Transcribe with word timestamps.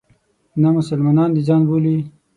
نه 0.61 0.69
مسلمانان 0.77 1.29
د 1.33 1.37
ځان 1.47 1.61
بولي. 1.67 1.97